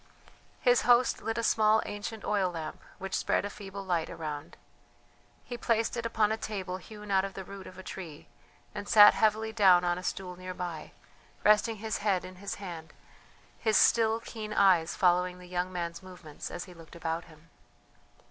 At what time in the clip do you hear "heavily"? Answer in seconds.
9.13-9.51